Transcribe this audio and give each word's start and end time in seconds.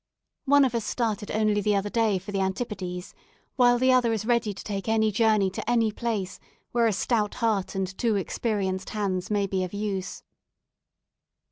One 0.45 0.65
of 0.65 0.73
us 0.73 0.83
started 0.83 1.29
only 1.29 1.61
the 1.61 1.75
other 1.75 1.91
day 1.91 2.17
for 2.17 2.31
the 2.31 2.39
Antipodes, 2.39 3.13
while 3.55 3.77
the 3.77 3.91
other 3.91 4.11
is 4.11 4.25
ready 4.25 4.51
to 4.51 4.63
take 4.63 4.89
any 4.89 5.11
journey 5.11 5.51
to 5.51 5.69
any 5.69 5.91
place 5.91 6.39
where 6.71 6.87
a 6.87 6.91
stout 6.91 7.35
heart 7.35 7.75
and 7.75 7.95
two 7.99 8.15
experienced 8.15 8.89
hands 8.97 9.29
may 9.29 9.45
be 9.45 9.63
of 9.63 9.75
use. 9.75 10.23